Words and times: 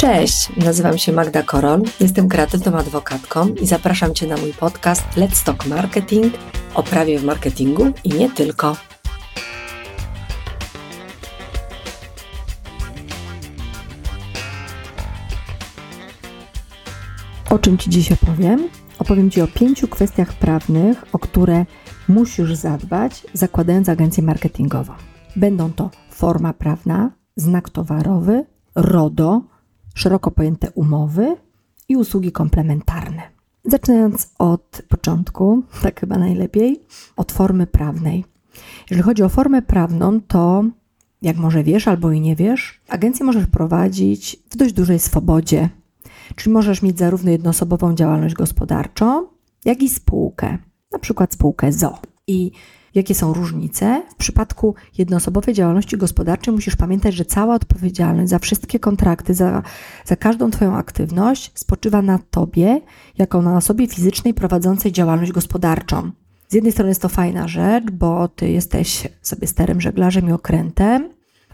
Cześć, 0.00 0.48
nazywam 0.56 0.98
się 0.98 1.12
Magda 1.12 1.42
Koron, 1.42 1.82
jestem 2.00 2.28
kreatywną 2.28 2.78
adwokatką 2.78 3.48
i 3.48 3.66
zapraszam 3.66 4.14
Cię 4.14 4.26
na 4.26 4.36
mój 4.36 4.52
podcast 4.52 5.02
Let's 5.16 5.44
Talk 5.44 5.66
Marketing 5.66 6.34
o 6.74 6.82
prawie 6.82 7.18
w 7.18 7.24
marketingu 7.24 7.86
i 8.04 8.08
nie 8.08 8.30
tylko. 8.30 8.76
O 17.50 17.58
czym 17.58 17.78
Ci 17.78 17.90
dziś 17.90 18.12
opowiem? 18.12 18.68
Opowiem 18.98 19.30
Ci 19.30 19.42
o 19.42 19.46
pięciu 19.46 19.88
kwestiach 19.88 20.32
prawnych, 20.32 21.04
o 21.12 21.18
które 21.18 21.64
musisz 22.08 22.54
zadbać, 22.54 23.26
zakładając 23.32 23.88
agencję 23.88 24.22
marketingową. 24.22 24.92
Będą 25.36 25.72
to 25.72 25.90
forma 26.10 26.52
prawna, 26.52 27.10
znak 27.36 27.70
towarowy, 27.70 28.44
RODO, 28.74 29.42
szeroko 29.94 30.30
pojęte 30.30 30.70
umowy 30.70 31.36
i 31.88 31.96
usługi 31.96 32.32
komplementarne. 32.32 33.22
Zaczynając 33.64 34.34
od 34.38 34.82
początku, 34.88 35.62
tak 35.82 36.00
chyba 36.00 36.18
najlepiej, 36.18 36.80
od 37.16 37.32
formy 37.32 37.66
prawnej. 37.66 38.24
Jeżeli 38.90 39.02
chodzi 39.02 39.22
o 39.22 39.28
formę 39.28 39.62
prawną, 39.62 40.20
to 40.20 40.64
jak 41.22 41.36
może 41.36 41.62
wiesz 41.64 41.88
albo 41.88 42.12
i 42.12 42.20
nie 42.20 42.36
wiesz, 42.36 42.80
agencję 42.88 43.26
możesz 43.26 43.46
prowadzić 43.46 44.36
w 44.50 44.56
dość 44.56 44.72
dużej 44.74 44.98
swobodzie. 44.98 45.68
Czyli 46.36 46.52
możesz 46.52 46.82
mieć 46.82 46.98
zarówno 46.98 47.30
jednoosobową 47.30 47.94
działalność 47.94 48.34
gospodarczą, 48.34 49.26
jak 49.64 49.82
i 49.82 49.88
spółkę, 49.88 50.58
na 50.92 50.98
przykład 50.98 51.32
spółkę 51.32 51.72
ZO. 51.72 51.98
I 52.26 52.50
Jakie 52.94 53.14
są 53.14 53.32
różnice? 53.32 54.02
W 54.10 54.14
przypadku 54.14 54.74
jednoosobowej 54.98 55.54
działalności 55.54 55.96
gospodarczej 55.96 56.54
musisz 56.54 56.76
pamiętać, 56.76 57.14
że 57.14 57.24
cała 57.24 57.54
odpowiedzialność 57.54 58.30
za 58.30 58.38
wszystkie 58.38 58.78
kontrakty, 58.78 59.34
za, 59.34 59.62
za 60.04 60.16
każdą 60.16 60.50
Twoją 60.50 60.76
aktywność 60.76 61.50
spoczywa 61.54 62.02
na 62.02 62.18
Tobie, 62.30 62.80
jako 63.18 63.42
na 63.42 63.56
osobie 63.56 63.86
fizycznej 63.86 64.34
prowadzącej 64.34 64.92
działalność 64.92 65.32
gospodarczą. 65.32 66.10
Z 66.48 66.54
jednej 66.54 66.72
strony 66.72 66.90
jest 66.90 67.02
to 67.02 67.08
fajna 67.08 67.48
rzecz, 67.48 67.90
bo 67.90 68.28
Ty 68.28 68.50
jesteś 68.50 69.08
sobie 69.22 69.46
sterem 69.46 69.80
żeglarzem 69.80 70.28
i 70.28 70.32
okrętem, 70.32 71.10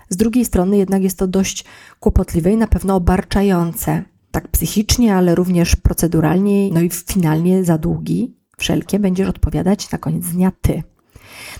z 0.08 0.16
drugiej 0.16 0.44
strony 0.44 0.76
jednak 0.76 1.02
jest 1.02 1.18
to 1.18 1.26
dość 1.26 1.64
kłopotliwe 2.00 2.52
i 2.52 2.56
na 2.56 2.66
pewno 2.66 2.94
obarczające. 2.94 4.02
Tak 4.30 4.48
psychicznie, 4.48 5.14
ale 5.14 5.34
również 5.34 5.76
proceduralnie, 5.76 6.70
no 6.72 6.80
i 6.80 6.90
finalnie 6.90 7.64
za 7.64 7.78
długi 7.78 8.36
wszelkie 8.58 8.98
będziesz 8.98 9.28
odpowiadać 9.28 9.90
na 9.90 9.98
koniec 9.98 10.26
dnia 10.26 10.52
Ty. 10.60 10.82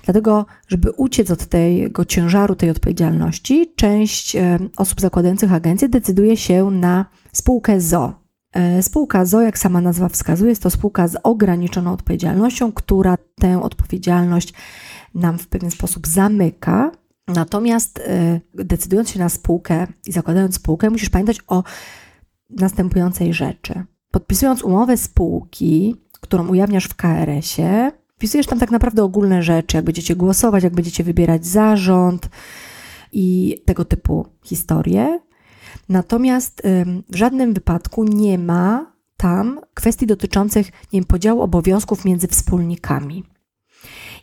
Dlatego, 0.05 0.47
żeby 0.69 0.91
uciec 0.91 1.31
od 1.31 1.47
tego 1.47 2.05
ciężaru, 2.05 2.55
tej 2.55 2.71
odpowiedzialności, 2.71 3.73
część 3.77 4.37
e, 4.37 4.59
osób 4.77 5.01
zakładających 5.01 5.53
agencję 5.53 5.89
decyduje 5.89 6.37
się 6.37 6.71
na 6.71 7.07
spółkę 7.33 7.81
ZO. 7.81 8.27
E, 8.53 8.83
spółka 8.83 9.25
ZO, 9.25 9.43
jak 9.43 9.59
sama 9.59 9.81
nazwa 9.81 10.09
wskazuje, 10.09 10.49
jest 10.49 10.63
to 10.63 10.71
spółka 10.71 11.09
z 11.09 11.17
ograniczoną 11.23 11.93
odpowiedzialnością, 11.93 12.73
która 12.73 13.17
tę 13.41 13.63
odpowiedzialność 13.63 14.53
nam 15.15 15.39
w 15.39 15.49
pewien 15.49 15.71
sposób 15.71 16.07
zamyka. 16.07 16.93
Natomiast 17.29 17.99
e, 17.99 18.41
decydując 18.55 19.11
się 19.11 19.19
na 19.19 19.29
spółkę 19.29 19.87
i 20.07 20.13
zakładając 20.13 20.55
spółkę, 20.55 20.91
musisz 20.91 21.11
pamiętać 21.11 21.41
o 21.47 21.65
następującej 22.51 23.35
rzeczy. 23.35 23.85
Podpisując 24.11 24.63
umowę 24.63 24.97
spółki, 24.97 25.97
którą 26.21 26.49
ujawniasz 26.49 26.85
w 26.85 26.95
KRS-ie, 26.95 27.93
Wpisujesz 28.17 28.47
tam 28.47 28.59
tak 28.59 28.71
naprawdę 28.71 29.05
ogólne 29.05 29.43
rzeczy, 29.43 29.77
jak 29.77 29.85
będziecie 29.85 30.17
głosować, 30.17 30.65
jak 30.65 30.75
będziecie 30.75 31.05
wybierać 31.05 31.47
zarząd 31.47 32.29
i 33.13 33.57
tego 33.65 33.85
typu 33.85 34.27
historie. 34.45 35.21
Natomiast 35.89 36.63
w 37.09 37.17
żadnym 37.17 37.55
wypadku 37.55 38.05
nie 38.05 38.39
ma 38.39 38.93
tam 39.17 39.61
kwestii 39.75 40.07
dotyczących 40.07 40.67
nie 40.67 41.01
wiem, 41.01 41.05
podziału 41.05 41.43
obowiązków 41.43 42.05
między 42.05 42.29
wspólnikami. 42.29 43.25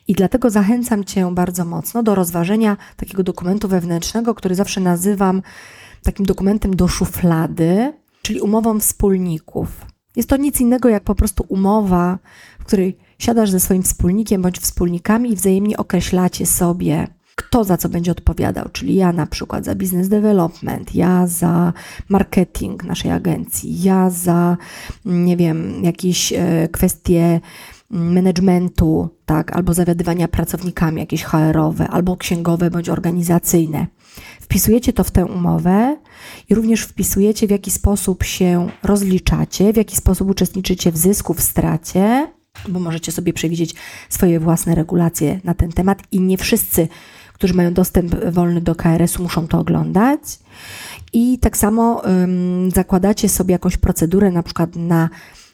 I 0.08 0.14
dlatego 0.14 0.50
zachęcam 0.50 1.04
Cię 1.04 1.31
bardzo 1.34 1.66
mocno 1.66 2.04
do 2.04 2.16
rozważenia 2.16 2.78
takiego 2.98 3.24
dokumentu 3.24 3.68
wewnętrznego, 3.68 4.36
który 4.36 4.56
zawsze 4.56 4.81
nazywam 4.81 5.42
takim 6.04 6.25
dokumentem 6.25 6.75
do 6.75 6.88
szuflady, 6.88 7.94
czyli 8.22 8.42
umową 8.42 8.80
wspólników. 8.80 9.86
Jest 10.16 10.30
to 10.30 10.38
nic 10.38 10.62
innego 10.62 10.90
jak 10.90 11.04
po 11.04 11.16
prostu 11.16 11.46
umowa, 11.48 12.20
w 12.60 12.66
której 12.66 12.98
Siadasz 13.24 13.50
ze 13.50 13.60
swoim 13.60 13.84
wspólnikiem 13.84 14.42
bądź 14.42 14.60
wspólnikami 14.60 15.32
i 15.32 15.36
wzajemnie 15.36 15.78
określacie 15.78 16.46
sobie, 16.46 17.08
kto 17.36 17.64
za 17.64 17.78
co 17.78 17.90
będzie 17.90 18.12
odpowiadał, 18.12 18.70
czyli 18.74 18.96
ja 18.96 19.14
na 19.14 19.28
przykład 19.28 19.66
za 19.66 19.76
business 19.76 20.10
development, 20.10 20.96
ja 20.96 21.28
za 21.28 21.74
marketing 22.10 22.84
naszej 22.84 23.12
agencji, 23.12 23.84
ja 23.84 24.10
za, 24.10 24.58
nie 25.06 25.38
wiem, 25.38 25.84
jakieś 25.84 26.34
e, 26.34 26.68
kwestie 26.72 27.40
managementu, 27.90 29.10
tak, 29.26 29.56
albo 29.56 29.74
zawiadywania 29.74 30.28
pracownikami, 30.28 31.00
jakieś 31.00 31.24
HR-owe, 31.24 31.88
albo 31.88 32.18
księgowe 32.18 32.72
bądź 32.72 32.90
organizacyjne. 32.90 33.88
Wpisujecie 34.42 34.94
to 34.94 35.04
w 35.04 35.12
tę 35.12 35.26
umowę 35.26 35.98
i 36.50 36.56
również 36.56 36.82
wpisujecie, 36.82 37.48
w 37.48 37.52
jaki 37.52 37.72
sposób 37.72 38.24
się 38.24 38.68
rozliczacie, 38.84 39.74
w 39.74 39.78
jaki 39.78 39.96
sposób 39.96 40.30
uczestniczycie 40.30 40.92
w 40.92 40.98
zysku, 40.98 41.34
w 41.34 41.42
stracie 41.42 42.28
bo 42.69 42.79
możecie 42.79 43.12
sobie 43.12 43.34
przewidzieć 43.34 43.75
swoje 44.09 44.40
własne 44.40 44.75
regulacje 44.75 45.40
na 45.44 45.53
ten 45.53 45.72
temat 45.72 46.03
i 46.12 46.19
nie 46.19 46.38
wszyscy, 46.38 46.88
którzy 47.34 47.53
mają 47.53 47.74
dostęp 47.74 48.16
wolny 48.25 48.62
do 48.62 48.75
KRS-u, 48.75 49.24
muszą 49.24 49.47
to 49.47 49.59
oglądać. 49.59 50.19
I 51.13 51.40
tak 51.40 51.57
samo 51.57 52.01
um, 52.06 52.72
zakładacie 52.72 53.29
sobie 53.29 53.51
jakąś 53.51 53.78
procedurę, 53.78 54.31
na 54.31 54.44
przykład 54.44 54.75
na 54.75 55.09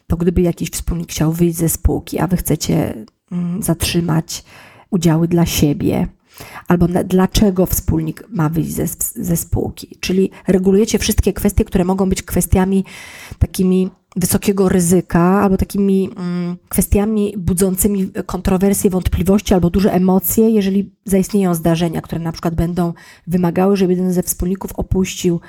to, 0.08 0.18
gdyby 0.18 0.42
jakiś 0.42 0.70
wspólnik 0.70 1.12
chciał 1.12 1.34
wyjść 1.34 1.58
ze 1.58 1.70
spółki, 1.70 2.20
a 2.20 2.28
wy 2.28 2.38
chcecie 2.38 3.06
um, 3.32 3.64
zatrzymać 3.64 4.44
udziały 4.90 5.28
dla 5.28 5.46
siebie, 5.46 6.08
albo 6.68 6.88
na, 6.88 7.04
dlaczego 7.04 7.66
wspólnik 7.66 8.24
ma 8.30 8.50
wyjść 8.50 8.72
ze, 8.72 8.88
ze 9.16 9.38
spółki. 9.38 9.98
Czyli 10.00 10.32
regulujecie 10.48 11.00
wszystkie 11.00 11.34
kwestie, 11.34 11.66
które 11.66 11.84
mogą 11.84 12.10
być 12.10 12.24
kwestiami 12.24 12.86
takimi 13.40 13.90
wysokiego 14.16 14.70
ryzyka 14.70 15.20
albo 15.20 15.58
takimi 15.58 16.10
mm, 16.18 16.58
kwestiami 16.70 17.34
budzącymi 17.38 18.12
kontrowersje, 18.26 18.90
wątpliwości 18.90 19.54
albo 19.54 19.70
duże 19.70 19.94
emocje, 19.94 20.50
jeżeli 20.50 20.96
zaistnieją 21.06 21.56
zdarzenia, 21.56 22.02
które 22.02 22.22
na 22.22 22.32
przykład 22.32 22.56
będą 22.56 22.94
wymagały, 23.28 23.78
żeby 23.78 23.94
jeden 23.94 24.14
ze 24.14 24.24
wspólników 24.24 24.72
opuścił 24.74 25.40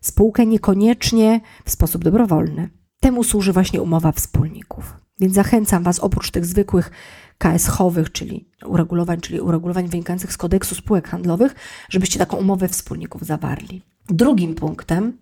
spółkę 0.00 0.46
niekoniecznie 0.46 1.40
w 1.64 1.70
sposób 1.70 2.04
dobrowolny. 2.04 2.70
Temu 3.00 3.24
służy 3.24 3.52
właśnie 3.52 3.82
umowa 3.82 4.12
wspólników. 4.12 4.96
Więc 5.20 5.34
zachęcam 5.34 5.82
Was 5.82 5.98
oprócz 5.98 6.30
tych 6.30 6.46
zwykłych 6.46 6.90
KS-owych, 7.38 8.12
czyli 8.12 8.48
uregulowań, 8.66 9.20
czyli 9.20 9.40
uregulowań 9.40 9.88
wynikających 9.88 10.32
z 10.32 10.36
kodeksu 10.36 10.74
spółek 10.74 11.08
handlowych, 11.08 11.54
żebyście 11.90 12.18
taką 12.18 12.36
umowę 12.36 12.68
wspólników 12.68 13.24
zawarli. 13.24 13.82
Drugim 14.08 14.54
punktem 14.54 15.12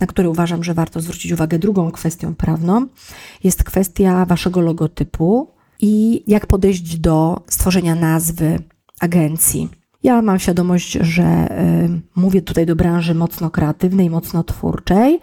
na 0.00 0.06
który 0.06 0.28
uważam, 0.28 0.64
że 0.64 0.74
warto 0.74 1.00
zwrócić 1.00 1.32
uwagę, 1.32 1.58
drugą 1.58 1.90
kwestią 1.90 2.34
prawną 2.34 2.86
jest 3.44 3.64
kwestia 3.64 4.26
waszego 4.26 4.60
logotypu 4.60 5.50
i 5.80 6.24
jak 6.26 6.46
podejść 6.46 6.98
do 6.98 7.42
stworzenia 7.46 7.94
nazwy 7.94 8.58
agencji. 9.00 9.68
Ja 10.02 10.22
mam 10.22 10.38
świadomość, 10.38 10.92
że 10.92 11.48
y, 11.84 12.00
mówię 12.16 12.42
tutaj 12.42 12.66
do 12.66 12.76
branży 12.76 13.14
mocno 13.14 13.50
kreatywnej, 13.50 14.10
mocno 14.10 14.44
twórczej. 14.44 15.20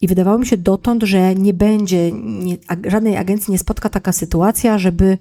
I 0.00 0.08
wydawało 0.08 0.38
mi 0.38 0.46
się 0.46 0.56
dotąd, 0.56 1.02
że 1.02 1.34
nie 1.34 1.54
będzie, 1.54 2.12
nie, 2.12 2.56
żadnej 2.86 3.16
agencji 3.16 3.52
nie 3.52 3.58
spotka 3.58 3.88
taka 3.88 4.12
sytuacja, 4.12 4.78
żeby 4.78 5.18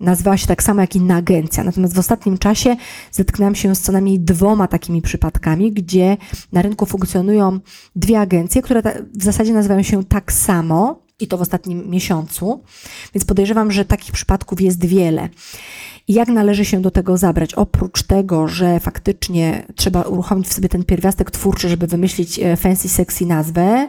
nazywała 0.00 0.36
się 0.36 0.46
tak 0.46 0.62
samo 0.62 0.80
jak 0.80 0.96
inna 0.96 1.16
agencja. 1.16 1.64
Natomiast 1.64 1.94
w 1.94 1.98
ostatnim 1.98 2.38
czasie 2.38 2.76
zetknęłam 3.10 3.54
się 3.54 3.74
z 3.74 3.80
co 3.80 3.92
najmniej 3.92 4.20
dwoma 4.20 4.68
takimi 4.68 5.02
przypadkami, 5.02 5.72
gdzie 5.72 6.16
na 6.52 6.62
rynku 6.62 6.86
funkcjonują 6.86 7.60
dwie 7.96 8.20
agencje, 8.20 8.62
które 8.62 8.82
w 9.14 9.24
zasadzie 9.24 9.52
nazywają 9.52 9.82
się 9.82 10.04
tak 10.04 10.32
samo 10.32 11.02
i 11.22 11.26
to 11.26 11.38
w 11.38 11.40
ostatnim 11.40 11.90
miesiącu. 11.90 12.62
Więc 13.14 13.24
podejrzewam, 13.24 13.72
że 13.72 13.84
takich 13.84 14.12
przypadków 14.12 14.60
jest 14.60 14.84
wiele. 14.84 15.28
I 16.08 16.12
jak 16.12 16.28
należy 16.28 16.64
się 16.64 16.82
do 16.82 16.90
tego 16.90 17.16
zabrać? 17.16 17.54
Oprócz 17.54 18.02
tego, 18.02 18.48
że 18.48 18.80
faktycznie 18.80 19.66
trzeba 19.76 20.02
uruchomić 20.02 20.48
w 20.48 20.52
sobie 20.52 20.68
ten 20.68 20.84
pierwiastek 20.84 21.30
twórczy, 21.30 21.68
żeby 21.68 21.86
wymyślić 21.86 22.38
e, 22.38 22.56
fancy, 22.56 22.88
sexy 22.88 23.26
nazwę, 23.26 23.88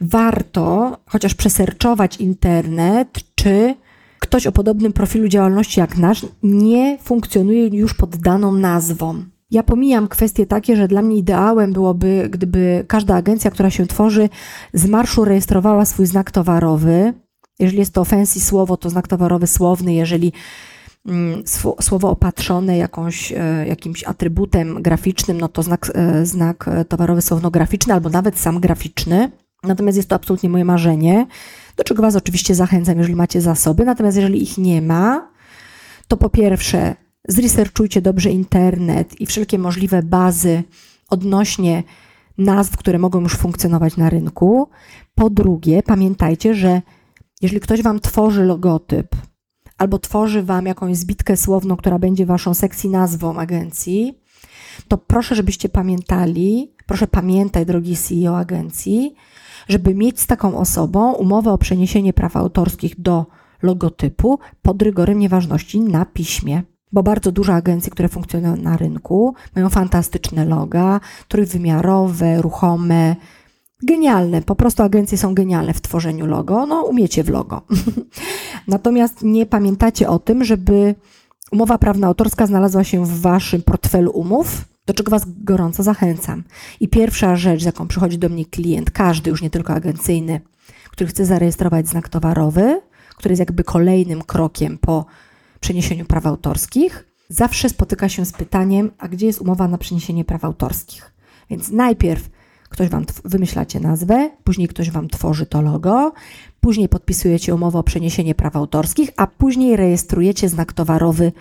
warto 0.00 0.96
chociaż 1.06 1.34
przeserczować 1.34 2.16
internet, 2.16 3.08
czy 3.34 3.74
ktoś 4.18 4.46
o 4.46 4.52
podobnym 4.52 4.92
profilu 4.92 5.28
działalności 5.28 5.80
jak 5.80 5.96
nasz 5.96 6.26
nie 6.42 6.98
funkcjonuje 7.02 7.66
już 7.66 7.94
pod 7.94 8.16
daną 8.16 8.52
nazwą. 8.52 9.24
Ja 9.50 9.62
pomijam 9.62 10.08
kwestie 10.08 10.46
takie, 10.46 10.76
że 10.76 10.88
dla 10.88 11.02
mnie 11.02 11.16
ideałem 11.16 11.72
byłoby, 11.72 12.28
gdyby 12.30 12.84
każda 12.88 13.14
agencja, 13.14 13.50
która 13.50 13.70
się 13.70 13.86
tworzy, 13.86 14.28
z 14.72 14.86
marszu 14.86 15.24
rejestrowała 15.24 15.84
swój 15.84 16.06
znak 16.06 16.30
towarowy. 16.30 17.14
Jeżeli 17.58 17.78
jest 17.78 17.94
to 17.94 18.04
fancy 18.04 18.40
słowo, 18.40 18.76
to 18.76 18.90
znak 18.90 19.08
towarowy 19.08 19.46
słowny. 19.46 19.94
Jeżeli 19.94 20.32
mm, 21.06 21.42
słowo 21.80 22.10
opatrzone 22.10 22.76
jakąś, 22.76 23.32
e, 23.32 23.64
jakimś 23.68 24.04
atrybutem 24.04 24.82
graficznym, 24.82 25.40
no 25.40 25.48
to 25.48 25.62
znak, 25.62 25.90
e, 25.94 26.26
znak 26.26 26.70
towarowy 26.88 27.22
słowno-graficzny 27.22 27.94
albo 27.94 28.08
nawet 28.08 28.38
sam 28.38 28.60
graficzny. 28.60 29.30
Natomiast 29.62 29.96
jest 29.96 30.08
to 30.08 30.16
absolutnie 30.16 30.48
moje 30.48 30.64
marzenie, 30.64 31.26
do 31.76 31.84
czego 31.84 32.02
Was 32.02 32.16
oczywiście 32.16 32.54
zachęcam, 32.54 32.98
jeżeli 32.98 33.16
macie 33.16 33.40
zasoby. 33.40 33.84
Natomiast 33.84 34.16
jeżeli 34.16 34.42
ich 34.42 34.58
nie 34.58 34.82
ma, 34.82 35.28
to 36.08 36.16
po 36.16 36.30
pierwsze 36.30 37.05
zresearchujcie 37.28 38.02
dobrze 38.02 38.30
internet 38.30 39.20
i 39.20 39.26
wszelkie 39.26 39.58
możliwe 39.58 40.02
bazy 40.02 40.62
odnośnie 41.08 41.82
nazw, 42.38 42.76
które 42.76 42.98
mogą 42.98 43.20
już 43.20 43.34
funkcjonować 43.36 43.96
na 43.96 44.10
rynku. 44.10 44.68
Po 45.14 45.30
drugie, 45.30 45.82
pamiętajcie, 45.82 46.54
że 46.54 46.82
jeżeli 47.42 47.60
ktoś 47.60 47.82
Wam 47.82 48.00
tworzy 48.00 48.44
logotyp 48.44 49.16
albo 49.78 49.98
tworzy 49.98 50.42
Wam 50.42 50.66
jakąś 50.66 50.96
zbitkę 50.96 51.36
słowną, 51.36 51.76
która 51.76 51.98
będzie 51.98 52.26
Waszą 52.26 52.54
sekcji 52.54 52.90
nazwą 52.90 53.38
agencji, 53.38 54.18
to 54.88 54.98
proszę, 54.98 55.34
żebyście 55.34 55.68
pamiętali, 55.68 56.74
proszę 56.86 57.06
pamiętaj, 57.06 57.66
drogi 57.66 57.96
CEO 57.96 58.38
agencji, 58.38 59.14
żeby 59.68 59.94
mieć 59.94 60.20
z 60.20 60.26
taką 60.26 60.58
osobą 60.58 61.12
umowę 61.12 61.52
o 61.52 61.58
przeniesienie 61.58 62.12
praw 62.12 62.36
autorskich 62.36 63.00
do 63.00 63.26
logotypu 63.62 64.38
pod 64.62 64.82
rygorem 64.82 65.18
nieważności 65.18 65.80
na 65.80 66.04
piśmie 66.04 66.62
bo 66.92 67.02
bardzo 67.02 67.32
duże 67.32 67.54
agencje, 67.54 67.90
które 67.90 68.08
funkcjonują 68.08 68.56
na 68.56 68.76
rynku, 68.76 69.34
mają 69.56 69.68
fantastyczne 69.68 70.44
loga, 70.44 71.00
trójwymiarowe, 71.28 72.42
ruchome, 72.42 73.16
genialne. 73.82 74.42
Po 74.42 74.54
prostu 74.54 74.82
agencje 74.82 75.18
są 75.18 75.34
genialne 75.34 75.74
w 75.74 75.80
tworzeniu 75.80 76.26
logo. 76.26 76.66
No, 76.66 76.82
umiecie 76.82 77.24
w 77.24 77.28
logo. 77.28 77.62
Natomiast 78.68 79.22
nie 79.22 79.46
pamiętacie 79.46 80.08
o 80.08 80.18
tym, 80.18 80.44
żeby 80.44 80.94
umowa 81.52 81.78
prawna 81.78 82.06
autorska 82.06 82.46
znalazła 82.46 82.84
się 82.84 83.04
w 83.04 83.20
waszym 83.20 83.62
portfelu 83.62 84.10
umów, 84.10 84.64
do 84.86 84.94
czego 84.94 85.10
was 85.10 85.24
gorąco 85.44 85.82
zachęcam. 85.82 86.44
I 86.80 86.88
pierwsza 86.88 87.36
rzecz, 87.36 87.62
z 87.62 87.64
jaką 87.64 87.88
przychodzi 87.88 88.18
do 88.18 88.28
mnie 88.28 88.44
klient, 88.44 88.90
każdy, 88.90 89.30
już 89.30 89.42
nie 89.42 89.50
tylko 89.50 89.74
agencyjny, 89.74 90.40
który 90.90 91.10
chce 91.10 91.26
zarejestrować 91.26 91.88
znak 91.88 92.08
towarowy, 92.08 92.80
który 93.16 93.32
jest 93.32 93.40
jakby 93.40 93.64
kolejnym 93.64 94.22
krokiem 94.22 94.78
po 94.78 95.06
przeniesieniu 95.60 96.04
praw 96.04 96.26
autorskich, 96.26 97.06
zawsze 97.28 97.68
spotyka 97.68 98.08
się 98.08 98.26
z 98.26 98.32
pytaniem, 98.32 98.90
a 98.98 99.08
gdzie 99.08 99.26
jest 99.26 99.40
umowa 99.40 99.68
na 99.68 99.78
przeniesienie 99.78 100.24
praw 100.24 100.44
autorskich? 100.44 101.12
Więc 101.50 101.70
najpierw 101.70 102.30
ktoś 102.68 102.88
Wam 102.88 103.04
wymyślacie 103.24 103.80
nazwę, 103.80 104.30
później 104.44 104.68
ktoś 104.68 104.90
Wam 104.90 105.08
tworzy 105.08 105.46
to 105.46 105.62
logo, 105.62 106.12
później 106.60 106.88
podpisujecie 106.88 107.54
umowę 107.54 107.78
o 107.78 107.82
przeniesienie 107.82 108.34
praw 108.34 108.56
autorskich, 108.56 109.10
a 109.16 109.26
później 109.26 109.76
rejestrujecie 109.76 110.48
znak 110.48 110.72
towarowy 110.72 111.32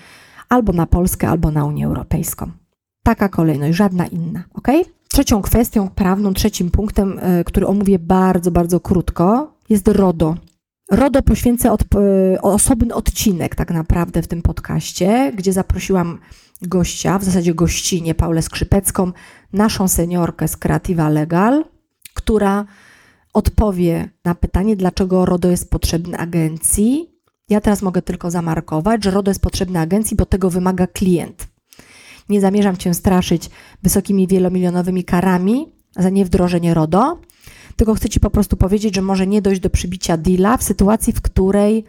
albo 0.50 0.74
na 0.74 0.86
Polskę, 0.86 1.30
albo 1.30 1.52
na 1.52 1.66
Unię 1.66 1.86
Europejską. 1.86 2.52
Taka 3.04 3.30
kolejność, 3.30 3.78
żadna 3.78 4.08
inna, 4.08 4.44
ok? 4.54 4.68
Trzecią 5.08 5.42
kwestią 5.42 5.90
prawną, 5.90 6.34
trzecim 6.34 6.72
punktem, 6.72 7.20
e, 7.22 7.44
który 7.44 7.68
omówię 7.68 8.00
bardzo, 8.00 8.52
bardzo 8.52 8.80
krótko, 8.80 9.54
jest 9.70 9.88
RODO, 9.88 10.36
RODO 10.92 11.22
poświęcę 11.22 11.72
od, 11.72 11.82
e, 11.82 12.42
osobny 12.42 12.94
odcinek 12.94 13.56
tak 13.56 13.72
naprawdę 13.72 14.22
w 14.22 14.28
tym 14.28 14.42
podcaście, 14.42 15.34
gdzie 15.36 15.54
zaprosiłam 15.54 16.20
gościa, 16.62 17.20
w 17.20 17.24
zasadzie 17.24 17.54
gościnie, 17.54 18.16
Paulę 18.16 18.42
Skrzypecką, 18.42 19.12
naszą 19.54 19.88
seniorkę 19.88 20.48
z 20.48 20.58
Creativa 20.58 21.10
Legal, 21.10 21.66
która 22.14 22.66
odpowie 23.34 24.10
na 24.26 24.36
pytanie, 24.36 24.76
dlaczego 24.76 25.26
RODO 25.26 25.50
jest 25.50 25.70
potrzebny 25.70 26.18
agencji. 26.18 27.12
Ja 27.50 27.62
teraz 27.62 27.82
mogę 27.82 28.02
tylko 28.02 28.32
zamarkować, 28.32 29.04
że 29.04 29.12
RODO 29.12 29.32
jest 29.32 29.42
potrzebny 29.42 29.80
agencji, 29.80 30.18
bo 30.18 30.26
tego 30.26 30.50
wymaga 30.50 30.88
klient. 30.88 31.48
Nie 32.30 32.42
zamierzam 32.42 32.78
Cię 32.78 32.94
straszyć 32.94 33.50
wysokimi 33.84 34.28
wielomilionowymi 34.28 35.04
karami 35.04 35.72
za 35.96 36.10
niewdrożenie 36.10 36.74
RODO, 36.74 37.22
tylko 37.76 37.96
chcę 37.96 38.10
Ci 38.10 38.20
po 38.20 38.30
prostu 38.30 38.58
powiedzieć, 38.58 38.96
że 38.96 39.02
może 39.02 39.28
nie 39.28 39.42
dojść 39.42 39.62
do 39.62 39.70
przybicia 39.70 40.18
deala 40.18 40.58
w 40.58 40.64
sytuacji, 40.64 41.14
w 41.14 41.22
której 41.22 41.84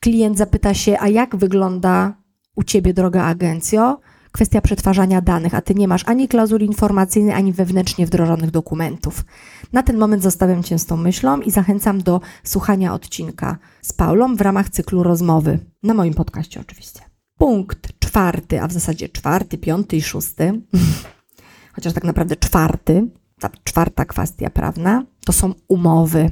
klient 0.00 0.38
zapyta 0.38 0.74
się, 0.74 0.96
a 1.00 1.08
jak 1.08 1.36
wygląda 1.36 2.14
u 2.56 2.62
Ciebie, 2.62 2.94
droga 2.94 3.24
agencjo, 3.24 4.00
kwestia 4.32 4.60
przetwarzania 4.60 5.20
danych, 5.20 5.54
a 5.54 5.62
Ty 5.62 5.74
nie 5.74 5.88
masz 5.88 6.02
ani 6.06 6.28
klauzuli 6.28 6.66
informacyjnej, 6.66 7.34
ani 7.34 7.52
wewnętrznie 7.52 8.06
wdrożonych 8.06 8.50
dokumentów. 8.50 9.24
Na 9.72 9.82
ten 9.82 9.98
moment 9.98 10.22
zostawiam 10.22 10.62
Cię 10.62 10.78
z 10.78 10.86
tą 10.86 10.96
myślą 10.96 11.40
i 11.40 11.50
zachęcam 11.50 12.02
do 12.02 12.20
słuchania 12.44 12.94
odcinka 12.94 13.56
z 13.82 13.92
Paulą 13.92 14.36
w 14.36 14.40
ramach 14.40 14.68
cyklu 14.68 15.02
rozmowy, 15.02 15.58
na 15.82 15.94
moim 15.94 16.14
podcaście 16.14 16.60
oczywiście. 16.60 17.00
Punkt 17.38 17.98
czwarty, 17.98 18.62
a 18.62 18.68
w 18.68 18.72
zasadzie 18.72 19.08
czwarty, 19.08 19.58
piąty 19.58 19.96
i 19.96 20.02
szósty, 20.02 20.60
chociaż 21.74 21.92
tak 21.92 22.04
naprawdę 22.04 22.36
czwarty, 22.36 23.08
ta 23.40 23.50
czwarta 23.64 24.04
kwestia 24.04 24.50
prawna, 24.50 25.04
to 25.24 25.32
są 25.32 25.54
umowy. 25.68 26.30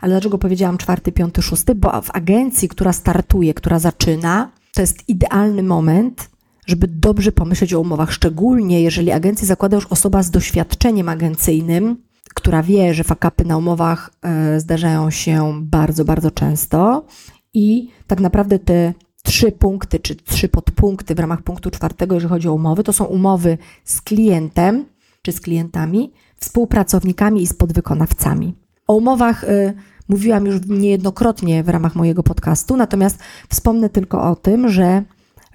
Ale 0.00 0.12
dlaczego 0.12 0.38
powiedziałam 0.38 0.78
czwarty, 0.78 1.12
piąty, 1.12 1.42
szósty? 1.42 1.74
Bo 1.74 2.02
w 2.02 2.10
agencji, 2.10 2.68
która 2.68 2.92
startuje, 2.92 3.54
która 3.54 3.78
zaczyna, 3.78 4.50
to 4.74 4.80
jest 4.80 5.08
idealny 5.08 5.62
moment, 5.62 6.30
żeby 6.66 6.88
dobrze 6.88 7.32
pomyśleć 7.32 7.74
o 7.74 7.80
umowach, 7.80 8.12
szczególnie 8.12 8.82
jeżeli 8.82 9.10
agencję 9.10 9.46
zakłada 9.46 9.76
już 9.76 9.86
osoba 9.86 10.22
z 10.22 10.30
doświadczeniem 10.30 11.08
agencyjnym, 11.08 11.96
która 12.34 12.62
wie, 12.62 12.94
że 12.94 13.04
fakapy 13.04 13.44
na 13.44 13.56
umowach 13.56 14.10
e, 14.22 14.60
zdarzają 14.60 15.10
się 15.10 15.60
bardzo, 15.62 16.04
bardzo 16.04 16.30
często 16.30 17.06
i 17.54 17.88
tak 18.06 18.20
naprawdę 18.20 18.58
te 18.58 18.94
trzy 19.22 19.52
punkty, 19.52 19.98
czy 19.98 20.16
trzy 20.16 20.48
podpunkty 20.48 21.14
w 21.14 21.18
ramach 21.18 21.42
punktu 21.42 21.70
czwartego, 21.70 22.14
jeżeli 22.14 22.30
chodzi 22.30 22.48
o 22.48 22.54
umowy, 22.54 22.82
to 22.82 22.92
są 22.92 23.04
umowy 23.04 23.58
z 23.84 24.00
klientem, 24.00 24.84
czy 25.24 25.32
z 25.32 25.40
klientami, 25.40 26.12
współpracownikami 26.36 27.42
i 27.42 27.46
z 27.46 27.54
podwykonawcami. 27.54 28.54
O 28.86 28.94
umowach 28.94 29.44
y, 29.44 29.74
mówiłam 30.08 30.46
już 30.46 30.66
niejednokrotnie 30.66 31.62
w 31.62 31.68
ramach 31.68 31.94
mojego 31.94 32.22
podcastu, 32.22 32.76
natomiast 32.76 33.18
wspomnę 33.48 33.88
tylko 33.88 34.30
o 34.30 34.36
tym, 34.36 34.68
że 34.68 35.02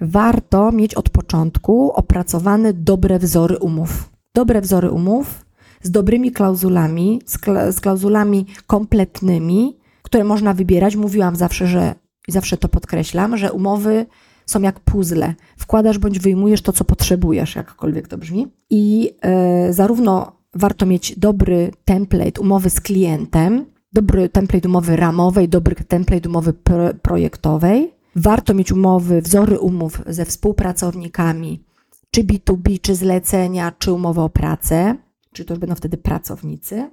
warto 0.00 0.72
mieć 0.72 0.94
od 0.94 1.10
początku 1.10 1.92
opracowane 1.92 2.72
dobre 2.72 3.18
wzory 3.18 3.58
umów. 3.58 4.10
Dobre 4.34 4.60
wzory 4.60 4.90
umów 4.90 5.44
z 5.82 5.90
dobrymi 5.90 6.32
klauzulami, 6.32 7.22
z, 7.26 7.38
kla 7.38 7.72
z 7.72 7.80
klauzulami 7.80 8.46
kompletnymi, 8.66 9.76
które 10.02 10.24
można 10.24 10.54
wybierać. 10.54 10.96
Mówiłam 10.96 11.36
zawsze, 11.36 11.66
że 11.66 11.94
i 12.28 12.32
zawsze 12.32 12.56
to 12.56 12.68
podkreślam, 12.68 13.36
że 13.36 13.52
umowy 13.52 14.06
są 14.50 14.62
jak 14.62 14.80
puzzle. 14.80 15.34
Wkładasz 15.56 15.98
bądź 15.98 16.18
wyjmujesz 16.18 16.62
to, 16.62 16.72
co 16.72 16.84
potrzebujesz, 16.84 17.56
jakkolwiek 17.56 18.08
to 18.08 18.18
brzmi. 18.18 18.46
I 18.70 19.10
e, 19.22 19.72
zarówno 19.72 20.32
warto 20.54 20.86
mieć 20.86 21.18
dobry 21.18 21.70
template 21.84 22.40
umowy 22.40 22.70
z 22.70 22.80
klientem, 22.80 23.66
dobry 23.92 24.28
template 24.28 24.68
umowy 24.68 24.96
ramowej, 24.96 25.48
dobry 25.48 25.74
template 25.74 26.28
umowy 26.28 26.52
pro, 26.52 26.94
projektowej. 27.02 27.94
Warto 28.16 28.54
mieć 28.54 28.72
umowy, 28.72 29.22
wzory 29.22 29.58
umów 29.58 30.02
ze 30.06 30.24
współpracownikami, 30.24 31.64
czy 32.10 32.24
B2B, 32.24 32.80
czy 32.80 32.94
zlecenia, 32.94 33.72
czy 33.78 33.92
umowy 33.92 34.20
o 34.20 34.28
pracę, 34.28 34.96
czy 35.32 35.44
to 35.44 35.54
już 35.54 35.58
będą 35.60 35.74
wtedy 35.74 35.96
pracownicy. 35.96 36.90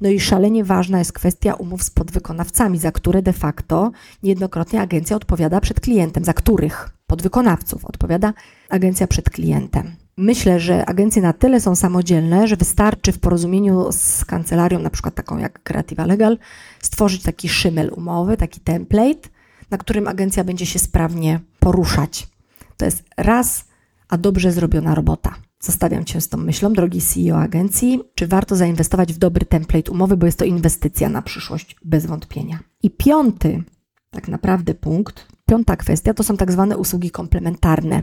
No 0.00 0.08
i 0.08 0.20
szalenie 0.20 0.64
ważna 0.64 0.98
jest 0.98 1.12
kwestia 1.12 1.54
umów 1.54 1.82
z 1.82 1.90
podwykonawcami, 1.90 2.78
za 2.78 2.92
które 2.92 3.22
de 3.22 3.32
facto 3.32 3.90
niejednokrotnie 4.22 4.80
agencja 4.80 5.16
odpowiada 5.16 5.60
przed 5.60 5.80
klientem, 5.80 6.24
za 6.24 6.32
których 6.32 6.90
podwykonawców 7.06 7.84
odpowiada 7.84 8.34
agencja 8.68 9.06
przed 9.06 9.30
klientem. 9.30 9.96
Myślę, 10.16 10.60
że 10.60 10.86
agencje 10.86 11.22
na 11.22 11.32
tyle 11.32 11.60
są 11.60 11.74
samodzielne, 11.74 12.48
że 12.48 12.56
wystarczy 12.56 13.12
w 13.12 13.18
porozumieniu 13.18 13.92
z 13.92 14.24
kancelarią, 14.24 14.78
na 14.78 14.90
przykład 14.90 15.14
taką 15.14 15.38
jak 15.38 15.62
Creativa 15.62 16.06
Legal, 16.06 16.38
stworzyć 16.80 17.22
taki 17.22 17.48
szymel 17.48 17.90
umowy, 17.96 18.36
taki 18.36 18.60
template, 18.60 19.28
na 19.70 19.78
którym 19.78 20.08
agencja 20.08 20.44
będzie 20.44 20.66
się 20.66 20.78
sprawnie 20.78 21.40
poruszać. 21.60 22.28
To 22.76 22.84
jest 22.84 23.04
raz, 23.16 23.64
a 24.08 24.18
dobrze 24.18 24.52
zrobiona 24.52 24.94
robota. 24.94 25.34
Zostawiam 25.64 26.04
Cię 26.04 26.20
z 26.20 26.28
tą 26.28 26.38
myślą, 26.38 26.72
drogi 26.72 27.00
CEO 27.00 27.38
agencji, 27.38 28.00
czy 28.14 28.26
warto 28.26 28.56
zainwestować 28.56 29.12
w 29.12 29.18
dobry 29.18 29.46
template 29.46 29.92
umowy, 29.92 30.16
bo 30.16 30.26
jest 30.26 30.38
to 30.38 30.44
inwestycja 30.44 31.08
na 31.08 31.22
przyszłość, 31.22 31.76
bez 31.84 32.06
wątpienia. 32.06 32.58
I 32.82 32.90
piąty, 32.90 33.62
tak 34.10 34.28
naprawdę 34.28 34.74
punkt, 34.74 35.26
piąta 35.46 35.76
kwestia 35.76 36.14
to 36.14 36.22
są 36.22 36.36
tak 36.36 36.52
zwane 36.52 36.78
usługi 36.78 37.10
komplementarne. 37.10 38.02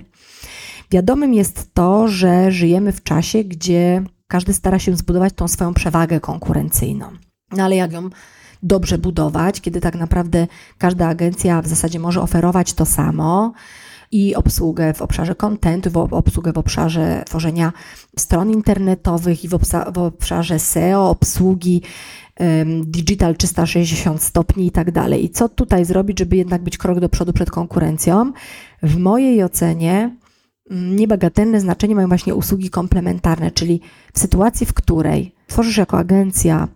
Wiadomym 0.91 1.33
jest 1.33 1.73
to, 1.73 2.07
że 2.07 2.51
żyjemy 2.51 2.91
w 2.91 3.03
czasie, 3.03 3.43
gdzie 3.43 4.03
każdy 4.27 4.53
stara 4.53 4.79
się 4.79 4.95
zbudować 4.95 5.33
tą 5.33 5.47
swoją 5.47 5.73
przewagę 5.73 6.19
konkurencyjną. 6.19 7.05
No 7.51 7.63
ale 7.63 7.75
jak 7.75 7.91
ją 7.91 8.09
dobrze 8.63 8.97
budować, 8.97 9.61
kiedy 9.61 9.81
tak 9.81 9.95
naprawdę 9.95 10.47
każda 10.77 11.07
agencja 11.07 11.61
w 11.61 11.67
zasadzie 11.67 11.99
może 11.99 12.21
oferować 12.21 12.73
to 12.73 12.85
samo, 12.85 13.53
i 14.11 14.35
obsługę 14.35 14.93
w 14.93 15.01
obszarze 15.01 15.35
contentu, 15.35 15.89
w 15.89 15.97
obsługę 15.97 16.53
w 16.53 16.57
obszarze 16.57 17.23
tworzenia 17.25 17.73
stron 18.17 18.51
internetowych 18.51 19.43
i 19.43 19.47
w, 19.47 19.57
w 19.93 19.97
obszarze 19.97 20.59
SEO, 20.59 21.09
obsługi 21.09 21.81
digital 22.83 23.35
360 23.35 24.23
stopni 24.23 24.67
i 24.67 24.71
tak 24.71 24.91
dalej. 24.91 25.25
I 25.25 25.29
co 25.29 25.49
tutaj 25.49 25.85
zrobić, 25.85 26.19
żeby 26.19 26.35
jednak 26.35 26.63
być 26.63 26.77
krok 26.77 26.99
do 26.99 27.09
przodu 27.09 27.33
przed 27.33 27.51
konkurencją? 27.51 28.31
W 28.83 28.97
mojej 28.97 29.43
ocenie 29.43 30.15
mm, 30.69 30.95
niebagatelne 30.95 31.59
znaczenie 31.59 31.95
mają 31.95 32.07
właśnie 32.07 32.35
usługi 32.35 32.69
komplementarne, 32.69 33.51
czyli 33.51 33.81
w 34.13 34.19
sytuacji, 34.19 34.65
w 34.65 34.73
której 34.73 35.35
tworzysz 35.47 35.77
jako 35.77 35.97
agencja 35.97 36.67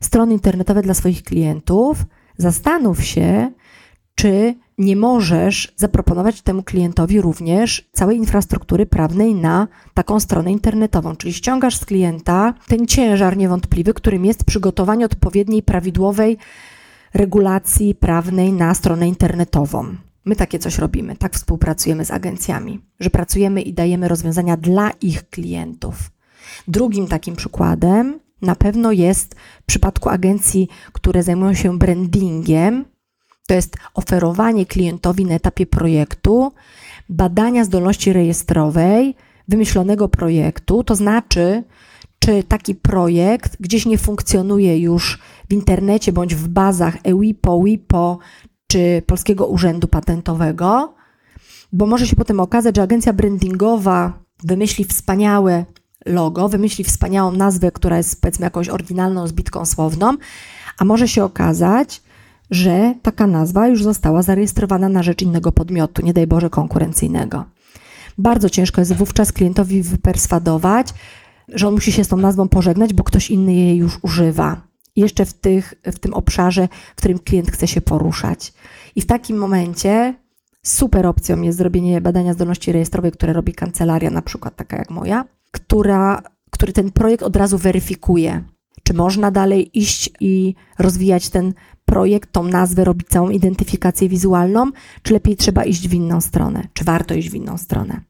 strony 0.00 0.32
internetowe 0.32 0.82
dla 0.82 0.94
swoich 0.94 1.22
klientów, 1.22 2.04
zastanów 2.36 3.04
się, 3.04 3.50
czy 4.18 4.54
nie 4.78 4.96
możesz 4.96 5.72
zaproponować 5.76 6.42
temu 6.42 6.62
klientowi 6.62 7.20
również 7.20 7.88
całej 7.92 8.16
infrastruktury 8.16 8.86
prawnej 8.86 9.34
na 9.34 9.68
taką 9.94 10.20
stronę 10.20 10.52
internetową. 10.52 11.16
Czyli 11.16 11.32
ściągasz 11.32 11.76
z 11.76 11.84
klienta 11.84 12.54
ten 12.68 12.86
ciężar 12.86 13.36
niewątpliwy, 13.36 13.94
którym 13.94 14.24
jest 14.24 14.44
przygotowanie 14.44 15.04
odpowiedniej, 15.04 15.62
prawidłowej 15.62 16.38
regulacji 17.14 17.94
prawnej 17.94 18.52
na 18.52 18.74
stronę 18.74 19.08
internetową. 19.08 19.96
My 20.24 20.36
takie 20.36 20.58
coś 20.58 20.78
robimy, 20.78 21.16
tak 21.16 21.34
współpracujemy 21.34 22.04
z 22.04 22.10
agencjami, 22.10 22.80
że 23.00 23.10
pracujemy 23.10 23.62
i 23.62 23.72
dajemy 23.72 24.08
rozwiązania 24.08 24.56
dla 24.56 24.90
ich 24.90 25.30
klientów. 25.30 26.10
Drugim 26.68 27.06
takim 27.06 27.36
przykładem 27.36 28.20
na 28.42 28.56
pewno 28.56 28.92
jest 28.92 29.34
w 29.62 29.66
przypadku 29.66 30.08
agencji, 30.08 30.68
które 30.92 31.22
zajmują 31.22 31.54
się 31.54 31.78
brandingiem, 31.78 32.84
to 33.48 33.54
jest 33.54 33.76
oferowanie 33.94 34.66
klientowi 34.66 35.24
na 35.24 35.34
etapie 35.34 35.66
projektu 35.66 36.52
badania 37.08 37.64
zdolności 37.64 38.12
rejestrowej 38.12 39.14
wymyślonego 39.48 40.08
projektu, 40.08 40.84
to 40.84 40.94
znaczy, 40.94 41.62
czy 42.18 42.42
taki 42.42 42.74
projekt 42.74 43.56
gdzieś 43.60 43.86
nie 43.86 43.98
funkcjonuje 43.98 44.78
już 44.78 45.18
w 45.50 45.52
internecie 45.52 46.12
bądź 46.12 46.34
w 46.34 46.48
bazach 46.48 46.96
EWIPO, 47.04 47.62
WIPO 47.62 48.18
czy 48.66 49.02
Polskiego 49.06 49.46
Urzędu 49.46 49.88
Patentowego, 49.88 50.94
bo 51.72 51.86
może 51.86 52.06
się 52.06 52.16
potem 52.16 52.40
okazać, 52.40 52.76
że 52.76 52.82
agencja 52.82 53.12
brandingowa 53.12 54.18
wymyśli 54.44 54.84
wspaniałe 54.84 55.64
logo, 56.06 56.48
wymyśli 56.48 56.84
wspaniałą 56.84 57.32
nazwę, 57.32 57.70
która 57.72 57.96
jest 57.96 58.20
powiedzmy 58.20 58.44
jakąś 58.44 58.68
oryginalną 58.68 59.26
zbitką 59.26 59.66
słowną, 59.66 60.14
a 60.78 60.84
może 60.84 61.08
się 61.08 61.24
okazać, 61.24 62.02
że 62.50 62.94
taka 63.02 63.26
nazwa 63.26 63.68
już 63.68 63.82
została 63.82 64.22
zarejestrowana 64.22 64.88
na 64.88 65.02
rzecz 65.02 65.22
innego 65.22 65.52
podmiotu, 65.52 66.02
nie 66.02 66.12
daj 66.12 66.26
Boże 66.26 66.50
konkurencyjnego. 66.50 67.44
Bardzo 68.18 68.50
ciężko 68.50 68.80
jest 68.80 68.92
wówczas 68.92 69.32
klientowi 69.32 69.82
wyperswadować, 69.82 70.94
że 71.48 71.68
on 71.68 71.74
musi 71.74 71.92
się 71.92 72.04
z 72.04 72.08
tą 72.08 72.16
nazwą 72.16 72.48
pożegnać, 72.48 72.94
bo 72.94 73.04
ktoś 73.04 73.30
inny 73.30 73.54
jej 73.54 73.76
już 73.76 73.98
używa. 74.02 74.68
Jeszcze 74.96 75.24
w, 75.24 75.32
tych, 75.32 75.74
w 75.84 75.98
tym 75.98 76.14
obszarze, 76.14 76.68
w 76.92 76.98
którym 76.98 77.18
klient 77.18 77.50
chce 77.50 77.68
się 77.68 77.80
poruszać. 77.80 78.52
I 78.96 79.00
w 79.00 79.06
takim 79.06 79.36
momencie 79.36 80.14
super 80.62 81.06
opcją 81.06 81.42
jest 81.42 81.58
zrobienie 81.58 82.00
badania 82.00 82.34
zdolności 82.34 82.72
rejestrowej, 82.72 83.12
które 83.12 83.32
robi 83.32 83.52
kancelaria, 83.52 84.10
na 84.10 84.22
przykład 84.22 84.56
taka 84.56 84.76
jak 84.76 84.90
moja, 84.90 85.24
która, 85.50 86.22
który 86.50 86.72
ten 86.72 86.92
projekt 86.92 87.22
od 87.22 87.36
razu 87.36 87.58
weryfikuje. 87.58 88.44
Czy 88.82 88.94
można 88.94 89.30
dalej 89.30 89.78
iść 89.78 90.10
i 90.20 90.54
rozwijać 90.78 91.28
ten 91.28 91.54
projekt, 91.88 92.32
tą 92.32 92.44
nazwę, 92.44 92.84
robić 92.84 93.08
całą 93.08 93.30
identyfikację 93.30 94.08
wizualną, 94.08 94.70
czy 95.02 95.12
lepiej 95.12 95.36
trzeba 95.36 95.64
iść 95.64 95.88
w 95.88 95.94
inną 95.94 96.20
stronę, 96.20 96.68
czy 96.72 96.84
warto 96.84 97.14
iść 97.14 97.30
w 97.30 97.34
inną 97.34 97.58
stronę. 97.58 98.00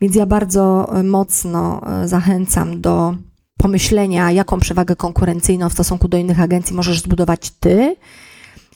Więc 0.00 0.16
ja 0.16 0.26
bardzo 0.26 0.92
e, 0.98 1.02
mocno 1.02 1.80
e, 1.86 2.08
zachęcam 2.08 2.80
do 2.80 3.16
pomyślenia, 3.56 4.30
jaką 4.30 4.60
przewagę 4.60 4.96
konkurencyjną 4.96 5.68
w 5.68 5.72
stosunku 5.72 6.08
do 6.08 6.16
innych 6.16 6.40
agencji 6.40 6.76
możesz 6.76 7.00
zbudować 7.02 7.50
ty. 7.50 7.96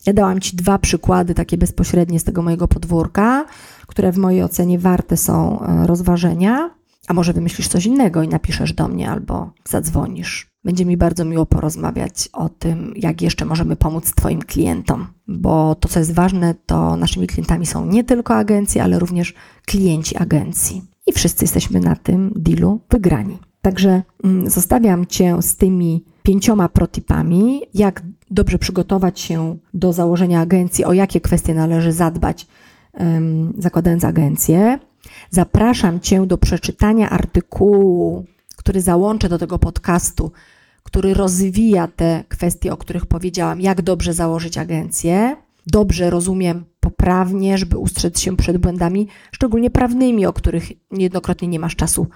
Ja 0.07 0.13
dałam 0.13 0.41
Ci 0.41 0.57
dwa 0.57 0.79
przykłady, 0.79 1.35
takie 1.35 1.59
bezpośrednie 1.59 2.21
z 2.21 2.25
tego 2.25 2.43
mojego 2.43 2.69
podwórka, 2.69 3.45
które 3.87 4.13
w 4.13 4.19
mojej 4.19 4.43
ocenie 4.43 4.79
warte 4.79 5.17
są 5.17 5.61
e, 5.61 5.87
rozważenia. 5.87 6.71
A 7.09 7.15
może 7.15 7.33
wymyślisz 7.33 7.69
coś 7.69 7.87
innego 7.87 8.23
i 8.23 8.29
napiszesz 8.29 8.73
do 8.73 8.89
mnie 8.89 9.11
albo 9.11 9.53
zadzwonisz. 9.69 10.50
Będzie 10.65 10.87
mi 10.87 10.97
bardzo 10.97 11.25
miło 11.25 11.47
porozmawiać 11.47 12.29
o 12.33 12.49
tym, 12.49 12.93
jak 12.97 13.23
jeszcze 13.23 13.45
możemy 13.45 13.77
pomóc 13.77 14.15
Twoim 14.15 14.43
klientom, 14.43 15.07
bo 15.29 15.75
to, 15.75 15.89
co 15.89 15.99
jest 15.99 16.15
ważne, 16.15 16.55
to 16.67 16.97
naszymi 16.97 17.27
klientami 17.27 17.67
są 17.67 17.87
nie 17.87 18.05
tylko 18.05 18.35
agencje, 18.35 18.83
ale 18.83 18.99
również 18.99 19.35
klienci 19.67 20.17
agencji. 20.17 20.83
I 21.07 21.13
wszyscy 21.13 21.45
jesteśmy 21.45 21.81
na 21.81 21.97
tym 21.97 22.33
dealu 22.37 22.81
wygrani. 22.91 23.39
Także 23.63 24.03
mm, 24.25 24.51
zostawiam 24.51 25.07
Cię 25.07 25.43
z 25.43 25.57
tymi 25.57 26.05
pięcioma 26.23 26.69
protipami, 26.69 27.63
jak 27.75 28.03
dobrze 28.31 28.59
przygotować 28.59 29.21
się 29.21 29.57
do 29.75 29.93
założenia 29.93 30.41
agencji, 30.41 30.85
o 30.85 30.93
jakie 30.93 31.21
kwestie 31.21 31.55
należy 31.55 31.93
zadbać, 31.93 32.47
zakładając 33.59 34.05
agencję. 34.05 34.79
Zapraszam 35.31 36.01
Cię 36.01 36.27
do 36.27 36.39
przeczytania 36.39 37.11
artykułu 37.11 38.25
który 38.61 38.81
załączę 38.81 39.29
do 39.29 39.39
tego 39.39 39.59
podcastu, 39.59 40.33
który 40.83 41.15
rozwija 41.15 41.89
te 41.89 42.25
kwestie, 42.29 42.73
o 42.73 42.77
których 42.77 43.07
powiedziałam, 43.07 43.61
jak 43.61 43.83
dobrze 43.83 44.13
założyć 44.15 44.59
agencję, 44.59 45.37
dobrze 45.67 46.11
rozumiem 46.11 46.65
poprawnie, 46.81 47.59
żeby 47.59 47.79
ustrzec 47.79 48.21
się 48.21 48.37
przed 48.37 48.59
błędami, 48.59 49.09
szczególnie 49.33 49.71
prawnymi, 49.71 50.27
o 50.27 50.33
których 50.33 50.73
niejednokrotnie 50.91 51.49
nie 51.49 51.59
masz 51.59 51.77
czasu 51.77 52.07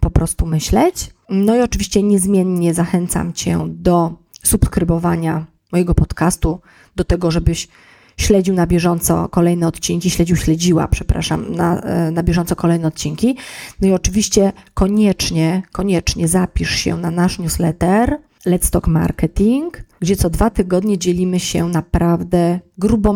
po 0.00 0.10
prostu 0.10 0.46
myśleć. 0.46 1.10
No 1.28 1.56
i 1.56 1.60
oczywiście 1.60 2.02
niezmiennie 2.02 2.74
zachęcam 2.74 3.32
Cię 3.32 3.58
do 3.68 4.12
subskrybowania 4.42 5.46
mojego 5.72 5.94
podcastu, 5.94 6.60
do 6.96 7.04
tego, 7.04 7.30
żebyś 7.30 7.68
śledził 8.16 8.54
na 8.54 8.66
bieżąco 8.66 9.28
kolejne 9.28 9.66
odcinki, 9.66 10.10
śledził, 10.10 10.36
śledziła, 10.36 10.88
przepraszam, 10.88 11.54
na, 11.54 11.80
e, 11.80 12.10
na 12.10 12.22
bieżąco 12.22 12.56
kolejne 12.56 12.88
odcinki. 12.88 13.36
No 13.80 13.88
i 13.88 13.92
oczywiście 13.92 14.52
koniecznie, 14.74 15.62
koniecznie 15.72 16.28
zapisz 16.28 16.70
się 16.70 16.96
na 16.96 17.10
nasz 17.10 17.38
newsletter 17.38 18.18
Let's 18.46 18.70
Talk 18.70 18.86
Marketing, 18.86 19.84
gdzie 20.00 20.16
co 20.16 20.30
dwa 20.30 20.50
tygodnie 20.50 20.98
dzielimy 20.98 21.40
się 21.40 21.68
naprawdę 21.68 22.60
grubo 22.78 23.14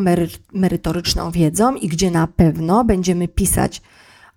merytoryczną 0.52 1.30
wiedzą 1.30 1.74
i 1.74 1.88
gdzie 1.88 2.10
na 2.10 2.26
pewno 2.26 2.84
będziemy 2.84 3.28
pisać 3.28 3.82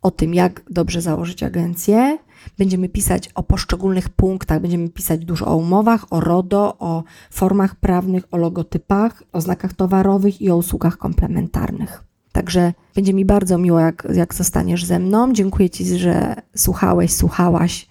o 0.01 0.11
tym, 0.11 0.33
jak 0.33 0.61
dobrze 0.69 1.01
założyć 1.01 1.43
agencję, 1.43 2.17
Będziemy 2.57 2.89
pisać 2.89 3.29
o 3.35 3.43
poszczególnych 3.43 4.09
punktach, 4.09 4.61
będziemy 4.61 4.89
pisać 4.89 5.25
dużo 5.25 5.45
o 5.45 5.55
umowach, 5.55 6.13
o 6.13 6.19
RODO, 6.19 6.77
o 6.79 7.03
formach 7.31 7.75
prawnych, 7.75 8.23
o 8.31 8.37
logotypach, 8.37 9.23
o 9.31 9.41
znakach 9.41 9.73
towarowych 9.73 10.41
i 10.41 10.49
o 10.49 10.57
usługach 10.57 10.97
komplementarnych. 10.97 12.03
Także 12.31 12.73
będzie 12.95 13.13
mi 13.13 13.25
bardzo 13.25 13.57
miło, 13.57 13.79
jak, 13.79 14.07
jak 14.13 14.35
zostaniesz 14.35 14.85
ze 14.85 14.99
mną. 14.99 15.33
Dziękuję 15.33 15.69
Ci, 15.69 15.97
że 15.97 16.35
słuchałeś, 16.55 17.13
słuchałaś 17.13 17.87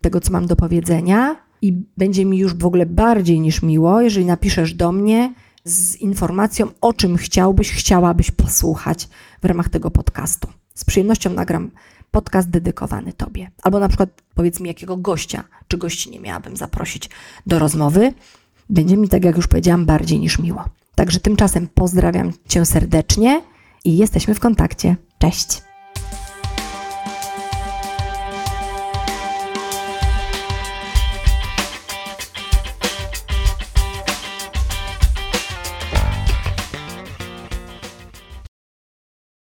tego, 0.00 0.20
co 0.20 0.32
mam 0.32 0.46
do 0.46 0.56
powiedzenia. 0.56 1.36
I 1.62 1.72
będzie 1.96 2.24
mi 2.24 2.38
już 2.38 2.54
w 2.54 2.66
ogóle 2.66 2.86
bardziej 2.86 3.40
niż 3.40 3.62
miło, 3.62 4.00
jeżeli 4.00 4.26
napiszesz 4.26 4.74
do 4.74 4.92
mnie 4.92 5.34
z 5.64 5.96
informacją, 5.96 6.66
o 6.80 6.92
czym 6.92 7.16
chciałbyś, 7.16 7.72
chciałabyś 7.72 8.30
posłuchać 8.30 9.08
w 9.42 9.44
ramach 9.44 9.68
tego 9.68 9.90
podcastu. 9.90 10.48
Z 10.74 10.84
przyjemnością 10.84 11.30
nagram 11.30 11.70
podcast 12.10 12.50
dedykowany 12.50 13.12
Tobie. 13.12 13.50
Albo 13.62 13.78
na 13.78 13.88
przykład 13.88 14.22
powiedz 14.34 14.60
mi, 14.60 14.68
jakiego 14.68 14.96
gościa 14.96 15.44
czy 15.68 15.78
gości 15.78 16.10
nie 16.10 16.20
miałabym 16.20 16.56
zaprosić 16.56 17.10
do 17.46 17.58
rozmowy. 17.58 18.12
Będzie 18.70 18.96
mi, 18.96 19.08
tak 19.08 19.24
jak 19.24 19.36
już 19.36 19.46
powiedziałam, 19.46 19.86
bardziej 19.86 20.18
niż 20.18 20.38
miło. 20.38 20.64
Także 20.94 21.20
tymczasem 21.20 21.68
pozdrawiam 21.74 22.32
Cię 22.48 22.66
serdecznie 22.66 23.42
i 23.84 23.96
jesteśmy 23.96 24.34
w 24.34 24.40
kontakcie. 24.40 24.96
Cześć! 25.18 25.69